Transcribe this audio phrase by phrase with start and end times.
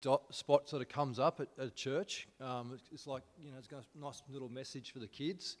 [0.00, 2.28] dot spot sort of comes up at, at church.
[2.40, 5.56] Um, it's, like, you know, it's got a nice little message for the kids,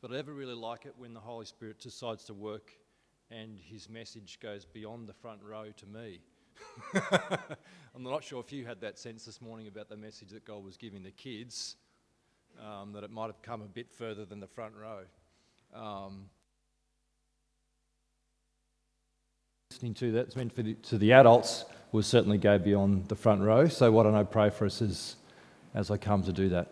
[0.00, 2.72] but I never really like it when the Holy Spirit decides to work
[3.30, 6.20] and his message goes beyond the front row to me.
[7.94, 10.62] I'm not sure if you had that sense this morning about the message that God
[10.62, 11.76] was giving the kids,
[12.60, 15.00] um, that it might have come a bit further than the front row.
[15.74, 16.26] Um,
[19.82, 23.42] listening to that's meant for the, to the adults will certainly go beyond the front
[23.42, 23.66] row.
[23.66, 25.16] So, why don't I pray for us as,
[25.74, 26.68] as I come to do that?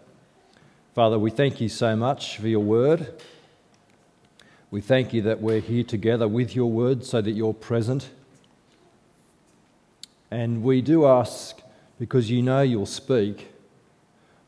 [0.95, 3.21] Father, we thank you so much for your word.
[4.71, 8.11] We thank you that we're here together with your word so that you're present.
[10.31, 11.61] And we do ask,
[11.99, 13.49] because you know you'll speak,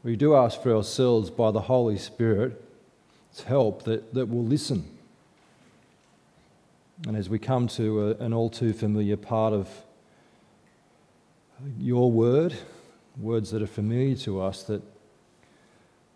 [0.05, 4.85] we do ask for ourselves by the Holy Spirit's help that, that we'll listen.
[7.07, 9.69] And as we come to a, an all too familiar part of
[11.79, 12.55] your word,
[13.21, 14.83] words that are familiar to us, that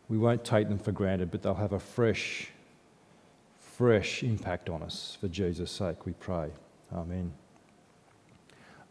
[0.08, 2.48] we won't take them for granted, but they'll have a fresh,
[3.58, 5.18] fresh impact on us.
[5.20, 6.50] For Jesus' sake, we pray.
[6.92, 7.32] Amen.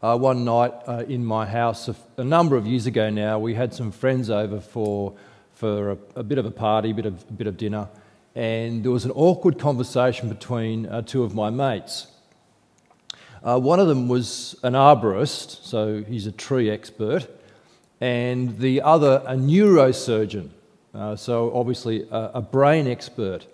[0.02, 1.88] Uh, one night uh, in my house,
[2.18, 5.14] a, number of years ago now, we had some friends over for,
[5.52, 7.88] for a, a bit of a party, a bit of, a bit of dinner,
[8.36, 12.06] and there was an awkward conversation between uh, two of my mates.
[13.42, 17.26] Uh, one of them was an arborist, so he's a tree expert,
[17.98, 20.50] and the other a neurosurgeon,
[20.94, 23.46] uh, so obviously a, a brain expert.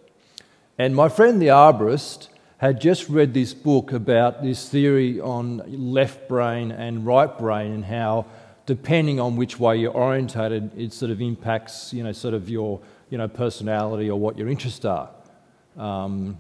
[0.79, 2.27] And my friend the arborist
[2.59, 7.85] had just read this book about this theory on left brain and right brain and
[7.85, 8.27] how
[8.67, 12.81] depending on which way you're orientated it sort of impacts you know sort of your
[13.11, 15.11] you know personality or what your interests are.
[15.77, 16.39] Um,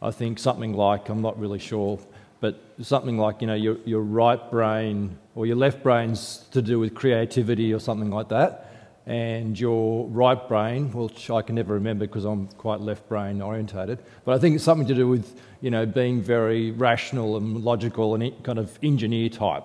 [0.00, 1.98] i think something like i'm not really sure
[2.40, 6.78] but something like you know your, your right brain or your left brain's to do
[6.78, 8.64] with creativity or something like that.
[9.06, 14.00] And your right brain which i can never remember because i'm quite left brain orientated
[14.26, 18.14] but i think it's something to do with you know being very rational and logical
[18.14, 19.64] and kind of engineer type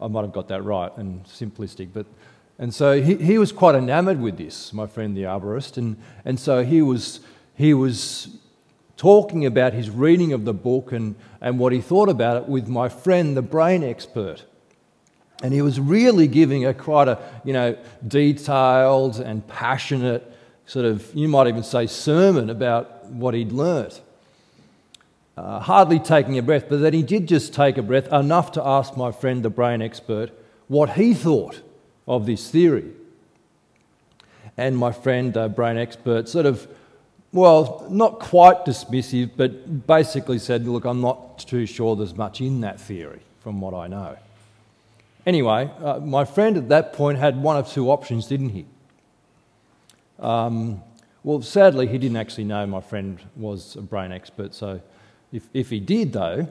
[0.00, 2.06] i might have got that right and simplistic but
[2.58, 6.38] and so he, he was quite enamored with this my friend the arborist and, and
[6.38, 7.20] so he was
[7.54, 8.38] he was
[9.00, 12.68] talking about his reading of the book and, and what he thought about it with
[12.68, 14.44] my friend, the brain expert.
[15.42, 20.30] And he was really giving a quite a, you know, detailed and passionate
[20.66, 24.02] sort of, you might even say, sermon about what he'd learnt.
[25.40, 28.62] Uh, hardly taking a breath, but then he did just take a breath enough to
[28.62, 30.30] ask my friend, the brain expert,
[30.68, 31.62] what he thought
[32.06, 32.84] of this theory.
[34.58, 36.68] And my friend, the brain expert, sort of
[37.32, 42.60] well, not quite dismissive, but basically said, look, I'm not too sure there's much in
[42.60, 44.18] that theory from what I know.
[45.24, 48.66] Anyway, uh, my friend at that point had one of two options, didn't he?
[50.18, 50.82] Um,
[51.22, 54.82] well, sadly, he didn't actually know my friend was a brain expert, so
[55.32, 56.48] if, if he did, though,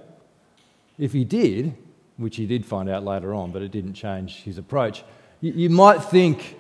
[0.98, 1.76] if he did,
[2.18, 5.04] which he did find out later on, but it didn't change his approach,
[5.42, 6.58] you, you might think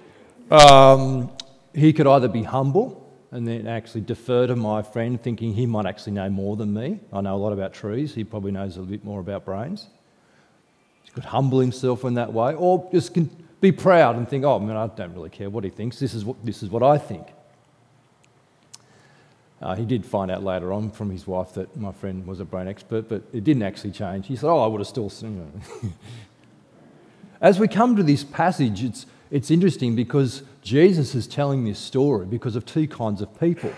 [0.51, 1.29] um,
[1.73, 2.95] he could either be humble
[3.31, 6.99] and then actually defer to my friend, thinking he might actually know more than me.
[7.13, 9.87] I know a lot about trees, he probably knows a bit more about brains.
[11.03, 13.15] He could humble himself in that way, or just
[13.61, 16.25] be proud and think, oh, man, I don't really care what he thinks, this is
[16.25, 17.27] what, this is what I think.
[19.61, 22.45] Uh, he did find out later on from his wife that my friend was a
[22.45, 24.27] brain expert, but it didn't actually change.
[24.27, 25.91] He said, Oh, I would have still seen it.
[27.41, 32.25] As we come to this passage, it's, it's interesting because Jesus is telling this story
[32.25, 33.73] because of two kinds of people.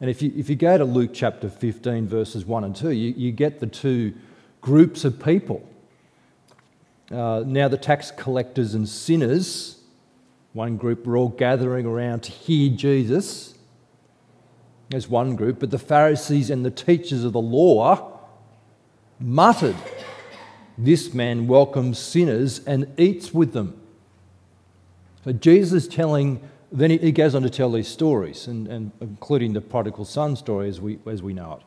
[0.00, 3.14] And if you, if you go to Luke chapter 15, verses 1 and 2, you,
[3.16, 4.14] you get the two
[4.60, 5.66] groups of people.
[7.10, 9.82] Uh, now, the tax collectors and sinners,
[10.52, 13.53] one group, were all gathering around to hear Jesus.
[14.94, 18.16] There's one group, but the Pharisees and the teachers of the law
[19.18, 19.74] muttered,
[20.78, 23.76] This man welcomes sinners and eats with them.
[25.24, 29.52] So Jesus is telling, then he goes on to tell these stories, and, and including
[29.52, 31.66] the prodigal son story as we, as we know it.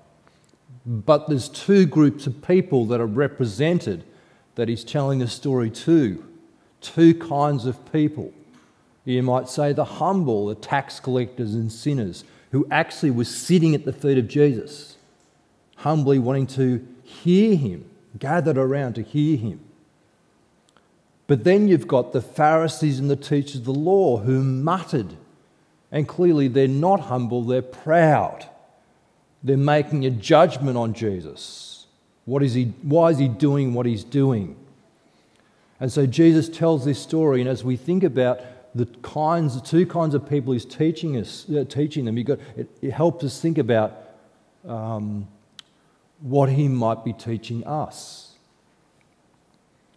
[0.86, 4.06] But there's two groups of people that are represented
[4.56, 6.26] that he's telling the story to.
[6.80, 8.34] Two kinds of people.
[9.04, 13.86] You might say the humble, the tax collectors and sinners, who actually was sitting at
[13.86, 14.98] the feet of Jesus,
[15.78, 19.60] humbly wanting to hear him, gathered around to hear him.
[21.28, 25.16] But then you've got the Pharisees and the teachers of the law who muttered.
[25.92, 28.48] And clearly they're not humble, they're proud.
[29.44, 31.86] They're making a judgment on Jesus.
[32.26, 34.56] What is he, why is he doing what he's doing?
[35.80, 38.42] And so Jesus tells this story, and as we think about
[38.78, 42.40] the kinds, the two kinds of people he's teaching us, uh, teaching them, You got,
[42.56, 43.94] it, it, helps us think about
[44.68, 45.28] um,
[46.22, 48.36] what he might be teaching us.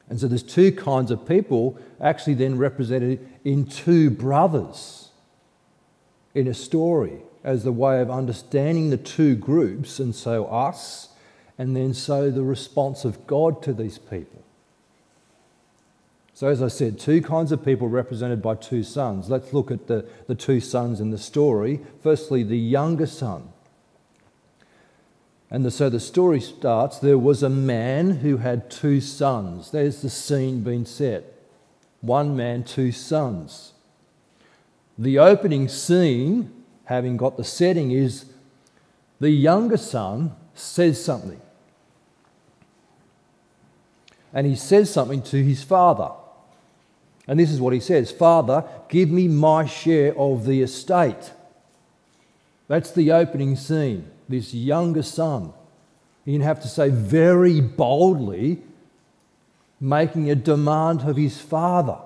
[0.08, 5.10] And so there's two kinds of people actually then represented in two brothers
[6.34, 11.08] in a story as the way of understanding the two groups, and so us,
[11.56, 14.42] and then so the response of God to these people.
[16.40, 19.28] So, as I said, two kinds of people represented by two sons.
[19.28, 21.80] Let's look at the, the two sons in the story.
[22.02, 23.50] Firstly, the younger son.
[25.50, 29.70] And the, so the story starts there was a man who had two sons.
[29.70, 31.24] There's the scene being set.
[32.00, 33.74] One man, two sons.
[34.96, 36.50] The opening scene
[36.86, 38.24] having got the setting, is
[39.20, 41.42] the younger son says something.
[44.32, 46.12] And he says something to his father.
[47.30, 51.30] And this is what he says Father, give me my share of the estate.
[52.66, 54.10] That's the opening scene.
[54.28, 55.52] This younger son.
[56.24, 58.62] You'd have to say very boldly,
[59.80, 61.98] making a demand of his father.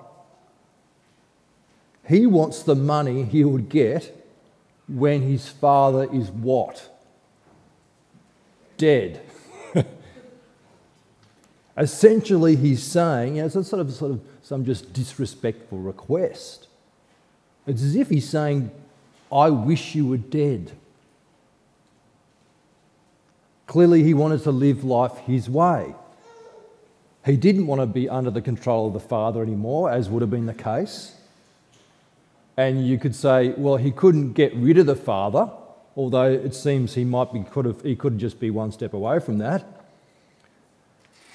[2.07, 4.15] He wants the money he would get
[4.87, 6.87] when his father is what?
[8.77, 9.21] Dead.
[11.77, 16.67] Essentially, he's saying, you know, it's a sort of, sort of some just disrespectful request.
[17.65, 18.69] It's as if he's saying,
[19.31, 20.71] I wish you were dead.
[23.65, 25.95] Clearly, he wanted to live life his way.
[27.25, 30.29] He didn't want to be under the control of the father anymore, as would have
[30.29, 31.15] been the case.
[32.55, 35.49] And you could say, well, he couldn't get rid of the father,
[35.97, 39.19] although it seems he might be could have he could just be one step away
[39.19, 39.65] from that.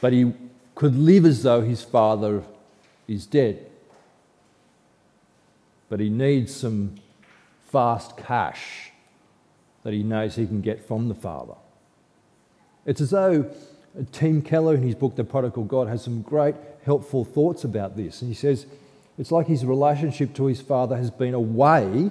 [0.00, 0.32] But he
[0.76, 2.44] could live as though his father
[3.10, 3.66] is dead.
[5.88, 6.94] But he needs some
[7.66, 8.92] fast cash
[9.82, 11.54] that he knows he can get from the father.
[12.86, 13.50] It's as though
[14.12, 16.54] Tim Keller, in his book The Prodigal God, has some great
[16.84, 18.22] helpful thoughts about this.
[18.22, 18.66] And he says,
[19.18, 22.10] it's like his relationship to his father has been a way,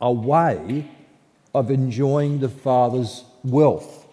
[0.00, 0.90] a way
[1.54, 4.06] of enjoying the father's wealth.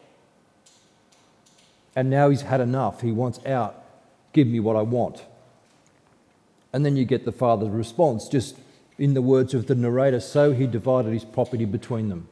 [1.95, 3.01] And now he's had enough.
[3.01, 3.83] He wants out.
[4.31, 5.25] Give me what I want.
[6.73, 8.57] And then you get the father's response, just
[8.97, 12.27] in the words of the narrator so he divided his property between them.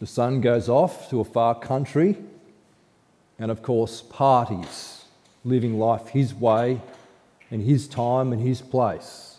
[0.00, 2.16] The son goes off to a far country,
[3.38, 5.04] and of course, parties
[5.44, 6.80] living life his way,
[7.50, 9.38] in his time and his place.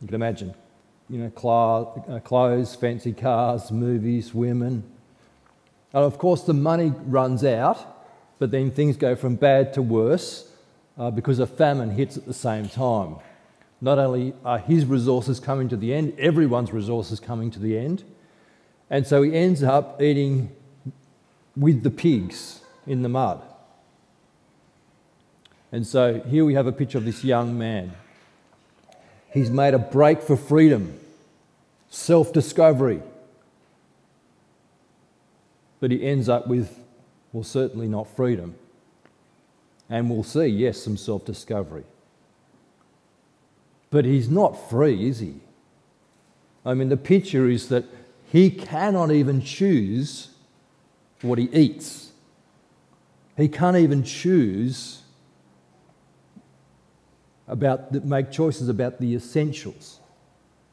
[0.00, 0.54] You can imagine,
[1.08, 1.26] you know,
[2.08, 4.84] uh, clothes, fancy cars, movies, women.
[5.92, 8.01] And of course, the money runs out,
[8.42, 10.50] but then things go from bad to worse
[10.98, 13.14] uh, because a famine hits at the same time.
[13.80, 18.02] Not only are his resources coming to the end, everyone's resources coming to the end.
[18.90, 20.50] And so he ends up eating
[21.56, 23.40] with the pigs in the mud.
[25.70, 27.92] And so here we have a picture of this young man.
[29.32, 30.98] He's made a break for freedom,
[31.90, 33.02] self discovery.
[35.78, 36.81] But he ends up with,
[37.32, 38.54] well, certainly not freedom.
[39.88, 41.84] And we'll see, yes, some self discovery.
[43.90, 45.40] But he's not free, is he?
[46.64, 47.84] I mean, the picture is that
[48.30, 50.30] he cannot even choose
[51.20, 52.12] what he eats.
[53.36, 55.02] He can't even choose
[57.48, 60.00] about make choices about the essentials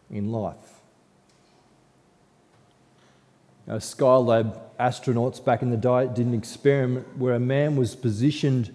[0.10, 0.69] in life.
[3.70, 8.74] Uh, Skylab astronauts back in the day did an experiment where a man was positioned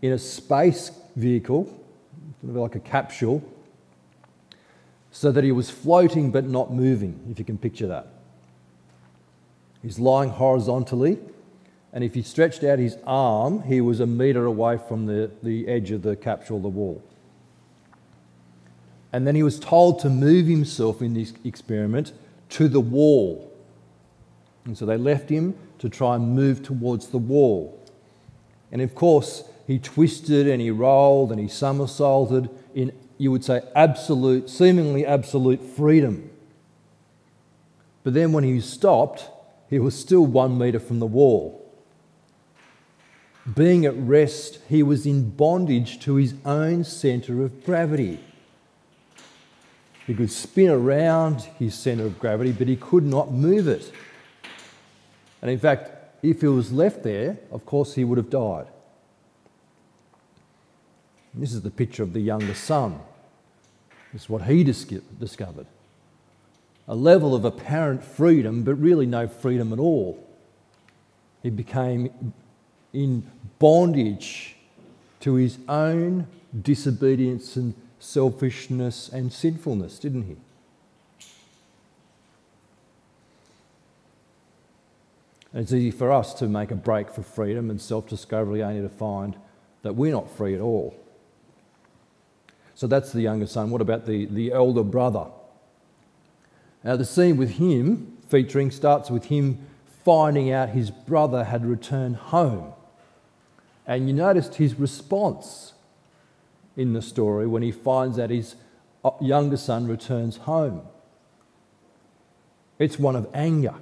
[0.00, 1.68] in a space vehicle,
[2.42, 3.44] like a capsule,
[5.10, 8.06] so that he was floating but not moving, if you can picture that.
[9.82, 11.18] He's lying horizontally,
[11.92, 15.68] and if he stretched out his arm, he was a metre away from the, the
[15.68, 17.02] edge of the capsule, the wall.
[19.12, 22.12] And then he was told to move himself in this experiment
[22.50, 23.53] to the wall.
[24.64, 27.80] And so they left him to try and move towards the wall.
[28.72, 33.62] And of course, he twisted and he rolled and he somersaulted in, you would say,
[33.76, 36.30] absolute, seemingly absolute freedom.
[38.02, 39.28] But then when he stopped,
[39.70, 41.60] he was still one metre from the wall.
[43.54, 48.20] Being at rest, he was in bondage to his own centre of gravity.
[50.06, 53.90] He could spin around his centre of gravity, but he could not move it.
[55.44, 55.90] And in fact,
[56.22, 58.66] if he was left there, of course, he would have died.
[61.34, 62.98] And this is the picture of the younger son.
[64.10, 65.66] This is what he dis- discovered
[66.88, 70.26] a level of apparent freedom, but really no freedom at all.
[71.42, 72.32] He became
[72.94, 74.56] in bondage
[75.20, 76.26] to his own
[76.62, 80.36] disobedience and selfishness and sinfulness, didn't he?
[85.54, 88.82] And it's easy for us to make a break for freedom and self discovery only
[88.82, 89.36] to find
[89.82, 90.96] that we're not free at all.
[92.74, 93.70] So that's the younger son.
[93.70, 95.26] What about the, the elder brother?
[96.82, 99.64] Now, the scene with him featuring starts with him
[100.04, 102.72] finding out his brother had returned home.
[103.86, 105.72] And you noticed his response
[106.76, 108.56] in the story when he finds that his
[109.04, 110.82] uh, younger son returns home.
[112.80, 113.74] It's one of anger.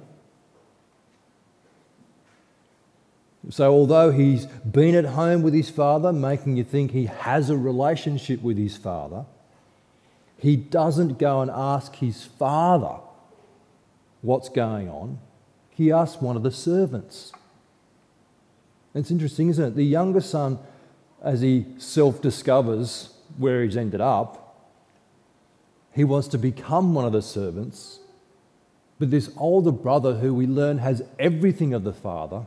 [3.49, 7.57] So, although he's been at home with his father, making you think he has a
[7.57, 9.25] relationship with his father,
[10.37, 13.01] he doesn't go and ask his father
[14.21, 15.19] what's going on.
[15.69, 17.33] He asks one of the servants.
[18.95, 19.75] It's interesting, isn't it?
[19.75, 20.59] The younger son,
[21.21, 24.39] as he self discovers where he's ended up,
[25.93, 27.99] he wants to become one of the servants.
[28.99, 32.45] But this older brother, who we learn has everything of the father,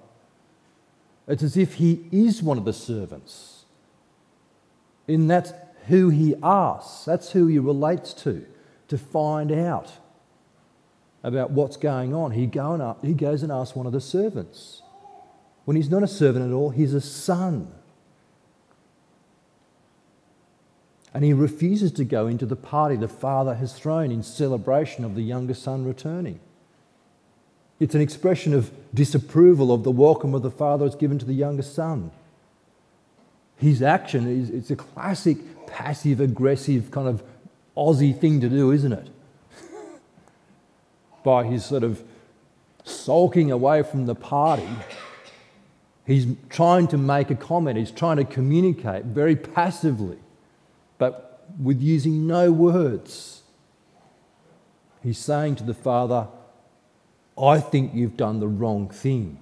[1.29, 3.65] it's as if he is one of the servants.
[5.09, 5.53] In that's
[5.89, 8.45] who he asks, that's who he relates to,
[8.89, 9.93] to find out
[11.23, 12.33] about what's going on.
[12.33, 14.83] He, he goes and asks one of the servants.
[15.65, 17.73] When he's not a servant at all, he's a son.
[21.13, 25.15] And he refuses to go into the party the father has thrown in celebration of
[25.15, 26.41] the younger son returning.
[27.79, 31.35] It's an expression of disapproval of the welcome of the father that's given to the
[31.35, 32.11] younger son.
[33.57, 37.23] His action is it's a classic passive aggressive kind of
[37.77, 39.09] Aussie thing to do, isn't it?
[41.25, 42.03] By his sort of
[42.85, 44.69] sulking away from the party,
[46.07, 50.19] he's trying to make a comment, he's trying to communicate very passively,
[50.97, 53.43] but with using no words.
[55.03, 56.29] He's saying to the father,
[57.41, 59.39] I think you've done the wrong thing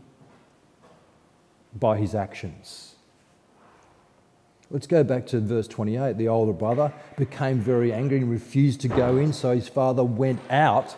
[1.79, 2.95] by his actions.
[4.71, 6.17] Let's go back to verse 28.
[6.19, 10.41] The older brother became very angry and refused to go in, so his father went
[10.51, 10.97] out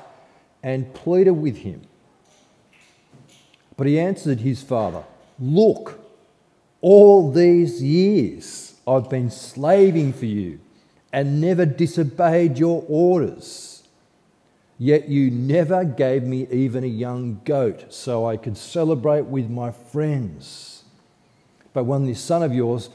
[0.62, 1.83] and pleaded with him.
[3.76, 5.05] But he answered his father,
[5.38, 6.00] Look,
[6.81, 10.61] all these years I've been slaving for you
[11.12, 13.75] and never disobeyed your orders.
[14.78, 19.71] Yet you never gave me even a young goat so I could celebrate with my
[19.71, 20.85] friends.
[21.73, 22.90] But when this son of yours,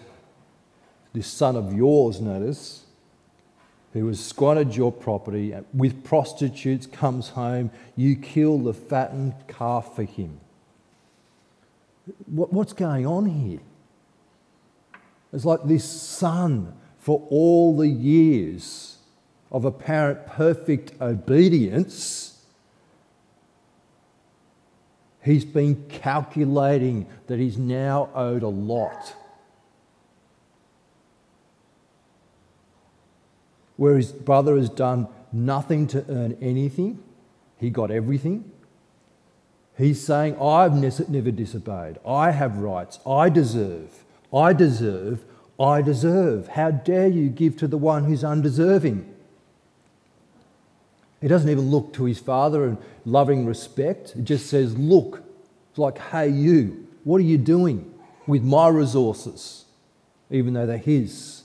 [1.14, 2.86] this son of yours, notice,
[3.94, 10.04] who has squandered your property with prostitutes comes home, you kill the fattened calf for
[10.04, 10.40] him.
[12.28, 13.60] What's going on here?
[15.34, 18.98] It's like this son, for all the years
[19.52, 22.42] of apparent perfect obedience,
[25.24, 29.14] he's been calculating that he's now owed a lot.
[33.76, 37.04] Where his brother has done nothing to earn anything,
[37.58, 38.52] he got everything.
[39.78, 41.98] He's saying, I've never disobeyed.
[42.06, 43.00] I have rights.
[43.06, 44.04] I deserve.
[44.34, 45.24] I deserve.
[45.60, 46.50] I deserve.
[46.50, 49.12] How dare you give to the one who's undeserving?
[51.22, 54.16] He doesn't even look to his father in loving respect.
[54.16, 55.24] It just says, Look.
[55.70, 57.94] It's like, Hey, you, what are you doing
[58.28, 59.66] with my resources,
[60.30, 61.44] even though they're his?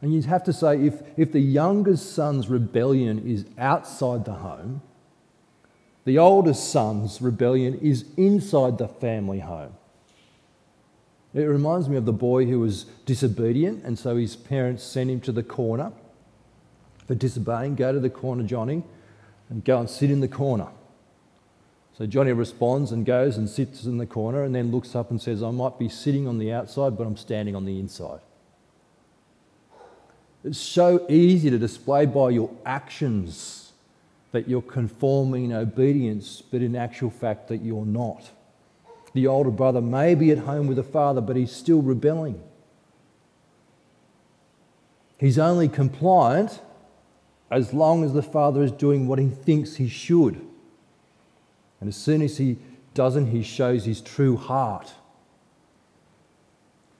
[0.00, 4.82] And you'd have to say, if, if the youngest son's rebellion is outside the home,
[6.04, 9.74] the oldest son's rebellion is inside the family home.
[11.32, 15.20] It reminds me of the boy who was disobedient, and so his parents sent him
[15.20, 15.92] to the corner
[17.12, 18.82] for disobeying, go to the corner, Johnny,
[19.50, 20.68] and go and sit in the corner.
[21.98, 25.20] So Johnny responds and goes and sits in the corner and then looks up and
[25.20, 28.20] says, I might be sitting on the outside, but I'm standing on the inside.
[30.42, 33.72] It's so easy to display by your actions
[34.30, 38.30] that you're conforming in obedience, but in actual fact that you're not.
[39.12, 42.42] The older brother may be at home with the father, but he's still rebelling.
[45.18, 46.62] He's only compliant
[47.52, 50.40] as long as the father is doing what he thinks he should.
[51.80, 52.56] And as soon as he
[52.94, 54.92] doesn't he, shows his true heart.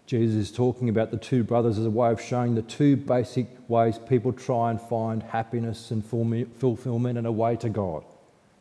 [0.07, 3.47] Jesus is talking about the two brothers as a way of showing the two basic
[3.69, 8.05] ways people try and find happiness and fulfillment and a way to God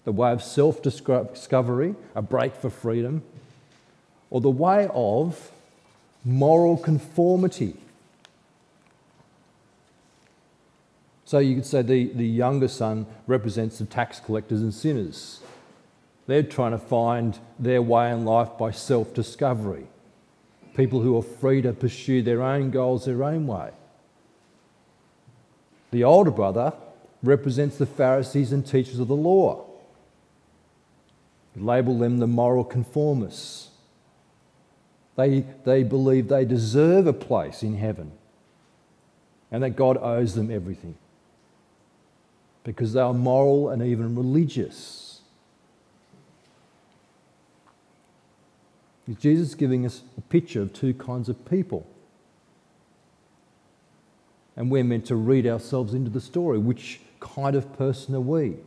[0.03, 3.21] the way of self discovery, a break for freedom,
[4.29, 5.51] or the way of
[6.23, 7.75] moral conformity.
[11.31, 15.39] So you could say the, the younger son represents the tax collectors and sinners.
[16.27, 19.85] They're trying to find their way in life by self discovery.
[20.75, 23.69] People who are free to pursue their own goals their own way.
[25.91, 26.73] The older brother
[27.23, 29.67] represents the Pharisees and teachers of the law.
[31.55, 33.69] label them the moral conformists.
[35.15, 38.11] They, they believe they deserve a place in heaven
[39.49, 40.97] and that God owes them everything
[42.63, 45.21] because they are moral and even religious.
[49.07, 51.87] Is Jesus giving us a picture of two kinds of people?
[54.55, 56.59] And we're meant to read ourselves into the story.
[56.59, 58.57] Which kind of person are we?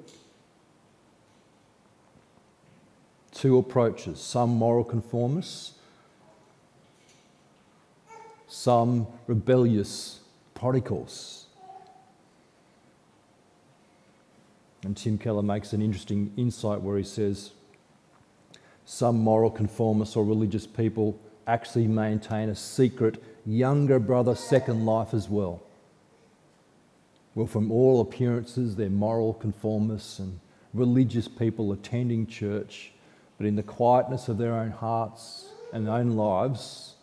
[3.33, 5.73] Two approaches some moral conformists,
[8.49, 10.21] some rebellious
[10.55, 11.44] prodigals.
[14.85, 17.53] And Tim Keller makes an interesting insight where he says
[18.85, 25.29] some moral conformists or religious people actually maintain a secret younger brother second life as
[25.29, 25.63] well.
[27.35, 30.39] Well, from all appearances, they're moral conformists and
[30.73, 32.93] religious people attending church,
[33.39, 36.95] but in the quietness of their own hearts and their own lives,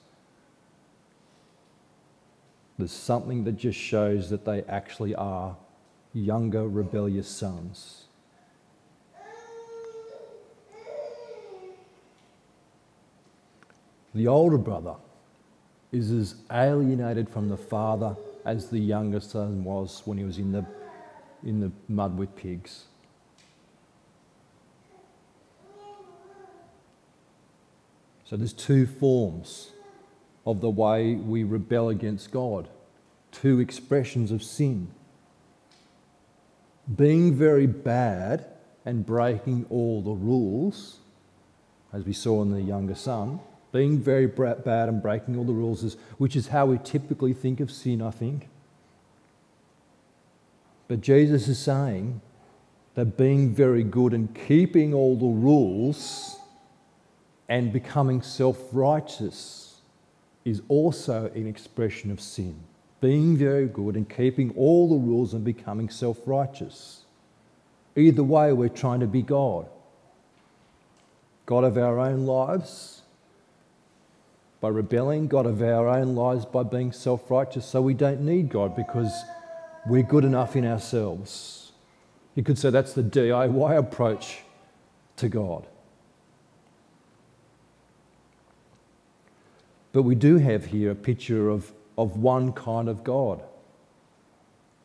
[2.78, 5.58] there's something that just shows that they actually are
[6.14, 8.06] younger rebellious sons.
[14.14, 14.96] The older brother
[15.92, 18.16] is as alienated from the father
[18.46, 20.66] as the younger son was when he was in the,
[21.44, 22.86] in the mud with pigs.
[28.26, 29.72] So there's two forms
[30.46, 32.70] of the way we rebel against God,
[33.32, 34.94] two expressions of sin
[36.96, 38.46] being very bad
[38.86, 41.00] and breaking all the rules,
[41.94, 43.40] as we saw in the younger son,
[43.72, 47.60] being very bad and breaking all the rules, is, which is how we typically think
[47.60, 48.50] of sin, I think.
[50.88, 52.20] But Jesus is saying
[52.96, 56.38] that being very good and keeping all the rules
[57.48, 59.82] and becoming self righteous
[60.44, 62.60] is also an expression of sin
[63.02, 67.02] being very good and keeping all the rules and becoming self righteous.
[67.96, 69.68] Either way, we're trying to be God.
[71.46, 73.02] God of our own lives
[74.62, 77.66] by rebelling, God of our own lives by being self righteous.
[77.66, 79.12] So we don't need God because
[79.88, 81.72] we're good enough in ourselves.
[82.36, 84.40] You could say that's the DIY approach
[85.18, 85.66] to God.
[89.92, 93.42] But we do have here a picture of of one kind of God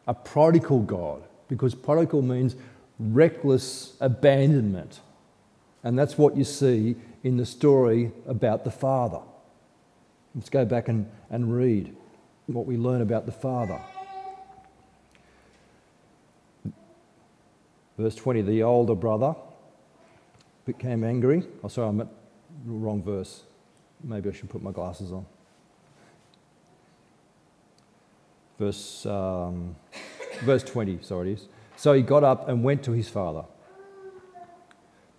[0.07, 2.57] a prodigal God, because prodigal means
[2.99, 5.01] reckless abandonment.
[5.83, 9.21] And that's what you see in the story about the Father.
[10.35, 11.95] Let's go back and, and read
[12.47, 13.81] what we learn about the Father.
[17.99, 19.35] Verse 20 the older brother
[20.67, 21.45] became angry.
[21.65, 22.09] Oh, sorry, I'm at
[22.65, 23.43] the wrong verse.
[24.05, 25.25] Maybe I should put my glasses on.
[28.59, 29.77] Verse, um,
[30.43, 31.49] verse 20, sorry it is.
[31.77, 33.45] So he got up and went to his father.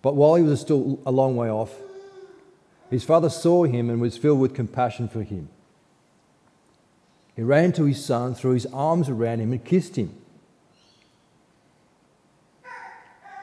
[0.02, 1.74] But while he was still a long way off,
[2.90, 5.48] his father saw him and was filled with compassion for him.
[7.36, 10.14] He ran to his son, threw his arms around him, and kissed him.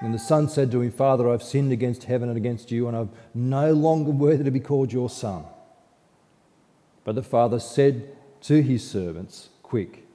[0.02, 2.98] And the son said to him, Father, I've sinned against heaven and against you, and
[2.98, 5.46] I'm no longer worthy to be called your son.
[7.06, 8.10] But the father said
[8.42, 10.06] to his servants, quick.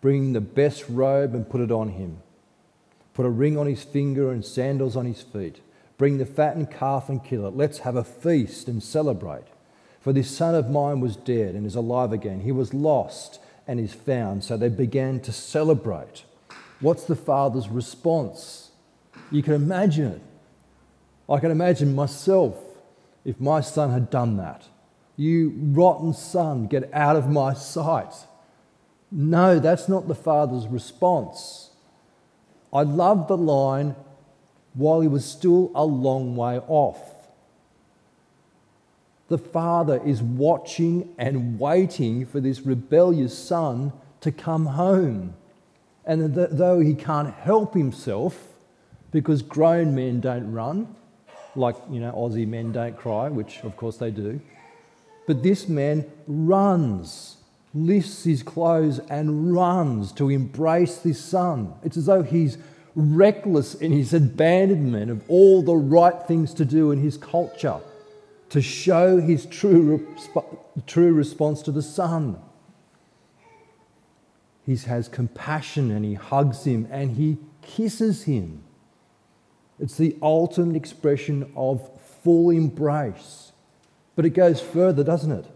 [0.00, 2.18] Bring the best robe and put it on him.
[3.14, 5.60] Put a ring on his finger and sandals on his feet.
[5.98, 7.56] Bring the fattened calf and kill it.
[7.56, 9.46] Let's have a feast and celebrate.
[10.00, 12.42] For this son of mine was dead and is alive again.
[12.42, 14.44] He was lost and is found.
[14.44, 16.22] So they began to celebrate.
[16.80, 18.70] What's the father's response?
[19.32, 20.22] You can imagine it.
[21.28, 22.54] I can imagine myself
[23.24, 24.68] if my son had done that.
[25.16, 28.14] You rotten son, get out of my sight.
[29.10, 31.70] No, that's not the father's response.
[32.72, 33.94] I love the line,
[34.74, 37.00] while he was still a long way off.
[39.28, 45.34] The father is watching and waiting for this rebellious son to come home.
[46.04, 48.48] And though he can't help himself,
[49.10, 50.94] because grown men don't run,
[51.56, 54.40] like, you know, Aussie men don't cry, which of course they do,
[55.26, 57.35] but this man runs,
[57.76, 61.74] lifts his clothes and runs to embrace this son.
[61.84, 62.56] It's as though he's
[62.94, 67.80] reckless in his abandonment of all the right things to do in his culture
[68.48, 70.16] to show his true,
[70.86, 72.40] true response to the son.
[74.64, 78.62] He has compassion and he hugs him and he kisses him.
[79.78, 81.90] It's the ultimate expression of
[82.22, 83.52] full embrace.
[84.14, 85.46] But it goes further, doesn't it?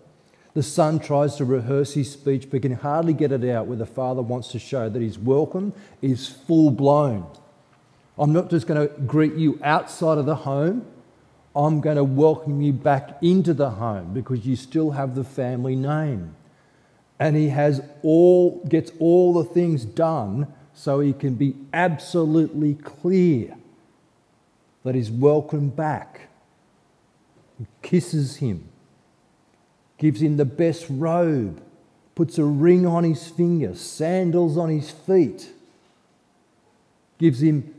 [0.55, 3.87] The son tries to rehearse his speech but can hardly get it out where the
[3.87, 7.27] father wants to show that his welcome is full blown.
[8.19, 10.85] I'm not just going to greet you outside of the home,
[11.55, 15.75] I'm going to welcome you back into the home because you still have the family
[15.75, 16.37] name.
[17.19, 23.57] And he has all gets all the things done so he can be absolutely clear
[24.85, 26.29] that he's welcome back.
[27.59, 28.69] He kisses him,
[30.01, 31.63] gives him the best robe,
[32.15, 35.53] puts a ring on his finger, sandals on his feet,
[37.19, 37.75] gives him,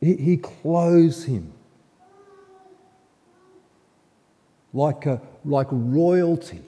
[0.00, 1.52] he, he clothes him
[4.72, 6.62] like, a, like royalty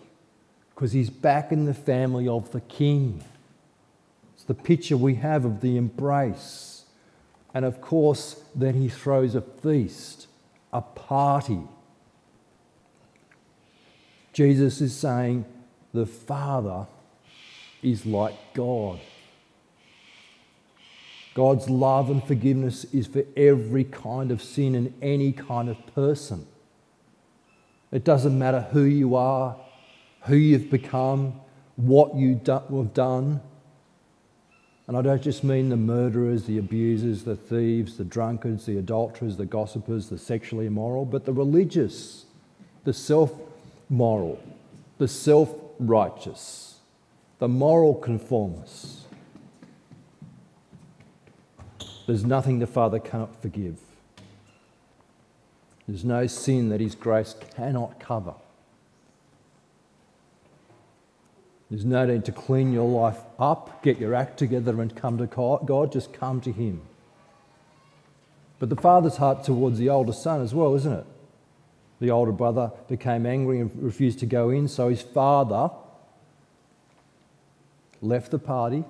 [0.75, 3.23] because he's back in the family of the king.
[4.35, 6.85] It's the picture we have of the embrace.
[7.55, 10.27] And of course, then he throws a feast,
[10.73, 11.61] a party.
[14.37, 15.47] Jesus is saying
[15.95, 16.87] the Father
[17.83, 19.01] is like God.
[21.33, 26.47] God's love and forgiveness is for every kind of sin and any kind of person.
[27.91, 29.57] It doesn't matter who you are,
[30.25, 31.41] who you've become,
[31.77, 33.41] what you have done.
[34.87, 39.39] And I don't just mean the murderers, the abusers, the thieves, the drunkards, the adulterers,
[39.39, 42.27] the gossipers, the sexually immoral, but the religious,
[42.85, 43.33] the self
[43.89, 44.41] moral,
[44.99, 46.81] the self righteous,
[47.39, 49.05] the moral conformists.
[52.07, 53.79] There's nothing the Father cannot forgive.
[55.89, 58.35] There's no sin that His grace cannot cover.
[61.71, 65.27] There's no need to clean your life up, get your act together, and come to
[65.27, 65.93] God.
[65.93, 66.83] Just come to Him.
[68.59, 71.07] But the father's heart towards the older son as well, isn't it?
[72.01, 75.71] The older brother became angry and refused to go in, so his father
[78.03, 78.85] left the party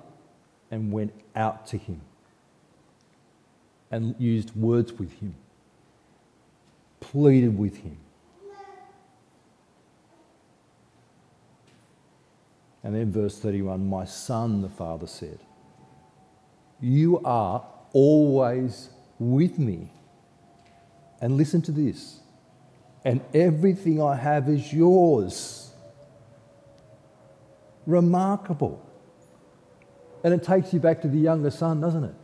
[0.69, 2.01] and went out to him
[3.89, 5.35] and used words with him
[7.11, 7.97] pleaded with him.
[12.83, 15.39] And then, verse 31 My son, the father said,
[16.79, 18.89] You are always
[19.19, 19.91] with me.
[21.19, 22.19] And listen to this
[23.07, 25.71] and everything I have is yours.
[27.85, 28.85] Remarkable.
[30.25, 32.15] And it takes you back to the younger son, doesn't it?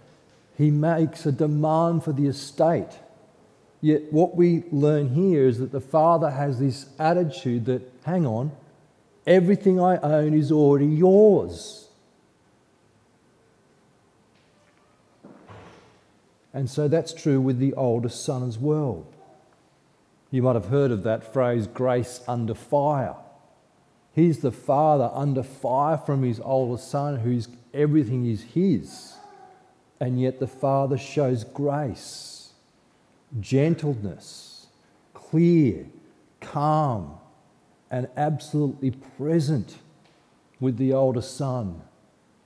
[0.58, 3.00] He makes a demand for the estate.
[3.80, 8.52] Yet, what we learn here is that the father has this attitude that, hang on,
[9.26, 11.88] everything I own is already yours.
[16.54, 19.08] And so that's true with the oldest son as well.
[20.34, 23.16] You might have heard of that phrase, grace under fire.
[24.14, 29.14] He's the father under fire from his oldest son, whose everything is his.
[30.00, 32.54] And yet the father shows grace
[33.40, 34.66] gentleness,
[35.14, 35.86] clear,
[36.42, 37.20] calm,
[37.92, 39.78] and absolutely present
[40.60, 41.80] with the older son,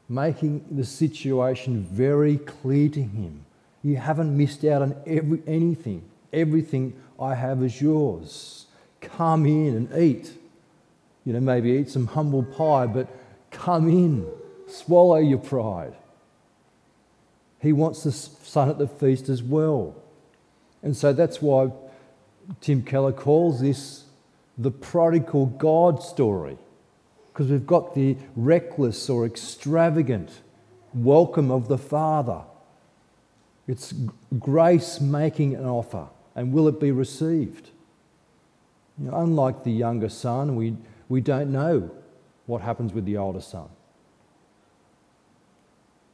[0.10, 3.46] making the situation very clear to him.
[3.82, 6.04] You haven't missed out on every, anything.
[6.34, 8.66] Everything I have is yours.
[9.02, 10.34] Come in and eat.
[11.26, 13.08] You know, maybe eat some humble pie, but
[13.52, 14.26] come in,
[14.68, 15.94] swallow your pride.
[17.60, 19.96] He wants the son at the feast as well.
[20.84, 21.72] And so that's why
[22.62, 24.06] Tim Keller calls this
[24.58, 26.58] the prodigal God story,
[27.28, 30.42] because we've got the reckless or extravagant
[30.94, 32.42] welcome of the Father.
[33.68, 33.94] It's
[34.40, 37.72] grace making an offer, and will it be received?
[38.98, 40.78] You know, unlike the younger son, we,
[41.10, 41.92] we don't know
[42.46, 43.68] what happens with the older son.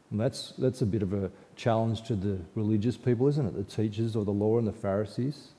[0.09, 3.55] And that's, that's a bit of a challenge to the religious people, isn't it?
[3.55, 5.49] The teachers or the law and the Pharisees.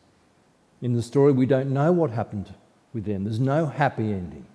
[0.81, 2.55] In the story, we don't know what happened
[2.94, 3.24] with them.
[3.24, 4.46] There's no happy ending.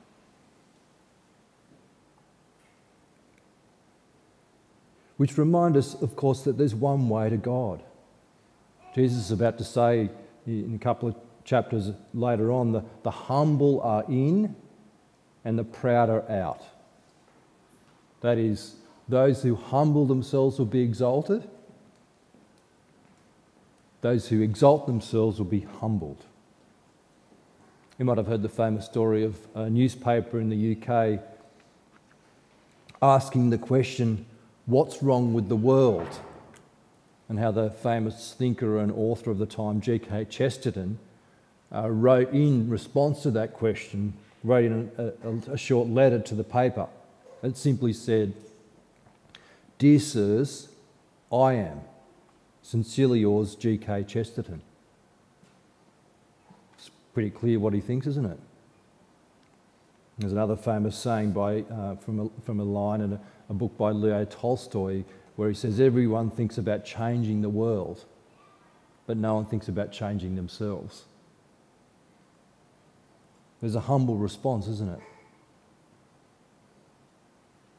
[5.18, 7.84] Which remind us, of course, that there's one way to God.
[8.96, 10.10] Jesus is about to say
[10.46, 14.56] in a couple of chapters later on the, the humble are in
[15.46, 16.62] and the proud are out.
[18.22, 18.76] That is,
[19.08, 21.48] those who humble themselves will be exalted,
[24.02, 26.26] those who exalt themselves will be humbled.
[27.98, 31.20] You might have heard the famous story of a newspaper in the UK
[33.02, 34.26] asking the question,
[34.66, 36.08] What's wrong with the world?
[37.30, 40.26] And how the famous thinker and author of the time, G.K.
[40.26, 40.98] Chesterton,
[41.74, 44.14] uh, wrote in response to that question,
[44.44, 46.88] wrote in a, a, a short letter to the paper.
[47.44, 48.34] It simply said,
[49.78, 50.70] Dear Sirs,
[51.32, 51.82] I am.
[52.62, 54.04] Sincerely yours, G.K.
[54.04, 54.62] Chesterton.
[56.78, 58.40] It's pretty clear what he thinks, isn't it?
[60.18, 63.78] There's another famous saying by, uh, from, a, from a line in a, a book
[63.78, 65.04] by Leo Tolstoy
[65.40, 68.04] where he says, Everyone thinks about changing the world,
[69.08, 71.06] but no one thinks about changing themselves.
[73.62, 75.00] There's a humble response, isn't it?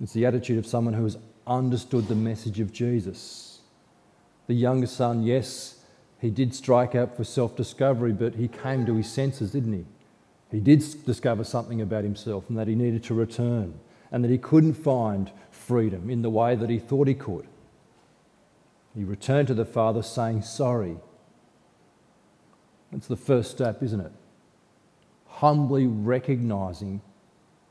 [0.01, 3.59] It's the attitude of someone who has understood the message of Jesus.
[4.47, 5.85] The younger son, yes,
[6.19, 9.85] he did strike out for self discovery, but he came to his senses, didn't he?
[10.51, 13.79] He did discover something about himself and that he needed to return
[14.11, 15.31] and that he couldn't find
[15.71, 17.47] freedom in the way that he thought he could.
[18.93, 20.97] He returned to the Father saying, Sorry.
[22.91, 24.11] That's the first step, isn't it?
[25.29, 27.03] Humbly recognizing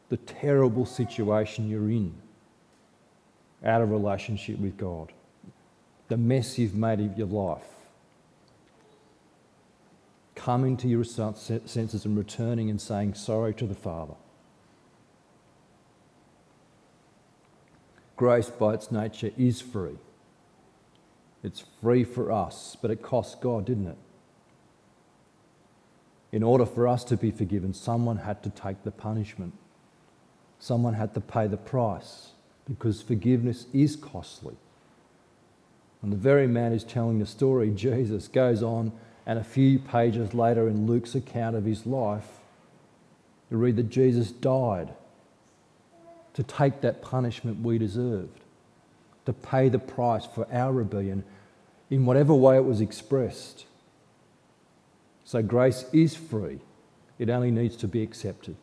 [0.08, 2.16] the terrible situation you're in
[3.66, 5.12] out of relationship with God,
[6.08, 7.68] the mess you've made of your life.
[10.36, 14.16] Coming to your senses and returning and saying sorry to the Father.
[18.20, 19.96] Grace by its nature is free.
[21.42, 23.98] It's free for us, but it cost God, didn't it?
[26.34, 29.54] In order for us to be forgiven, someone had to take the punishment.
[30.60, 32.32] Someone had to pay the price
[32.68, 34.58] because forgiveness is costly.
[36.02, 38.92] And the very man who's telling the story, Jesus, goes on,
[39.26, 42.28] and a few pages later in Luke's account of his life,
[43.50, 44.94] you read that Jesus died
[46.34, 48.39] to take that punishment we deserved,
[49.26, 51.24] to pay the price for our rebellion
[51.89, 53.65] in whatever way it was expressed.
[55.26, 56.60] So grace is free,
[57.18, 58.56] it only needs to be accepted.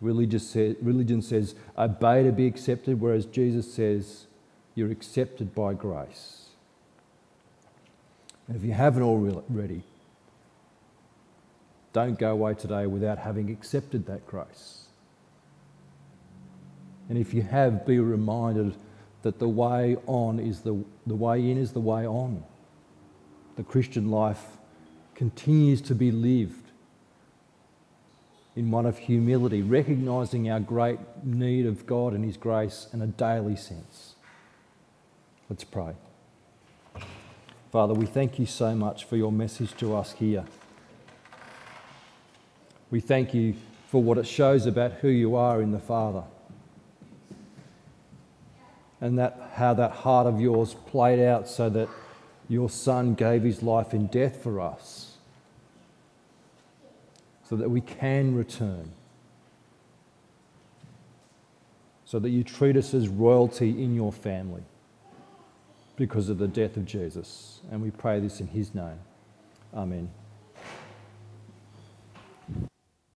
[0.00, 4.26] Religion says, obey to be accepted, whereas Jesus says,
[4.74, 6.46] you're accepted by grace.
[8.46, 9.82] And if you haven't already,
[11.92, 14.86] don't go away today without having accepted that grace.
[17.10, 18.76] And if you have, be reminded
[19.22, 22.44] that the way on is the, the way in is the way on.
[23.56, 24.58] The Christian life
[25.16, 26.70] continues to be lived
[28.54, 33.08] in one of humility, recognizing our great need of God and His grace in a
[33.08, 34.14] daily sense.
[35.48, 35.94] Let's pray.
[37.72, 40.44] Father, we thank you so much for your message to us here.
[42.88, 43.56] We thank you
[43.88, 46.22] for what it shows about who you are in the Father
[49.00, 51.88] and that, how that heart of yours played out so that
[52.48, 55.10] your Son gave his life in death for us
[57.50, 58.92] so that we can return.
[62.04, 64.62] So that you treat us as royalty in your family
[65.96, 67.60] because of the death of Jesus.
[67.70, 68.98] And we pray this in his name.
[69.74, 70.10] Amen.